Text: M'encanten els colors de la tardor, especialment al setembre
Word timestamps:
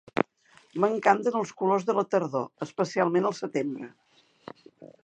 M'encanten 0.85 1.37
els 1.41 1.51
colors 1.59 1.85
de 1.91 1.97
la 1.99 2.05
tardor, 2.15 2.49
especialment 2.69 3.31
al 3.31 3.39
setembre 3.43 3.93